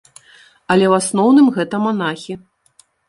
[0.75, 2.33] Але ў асноўным гэта манахі.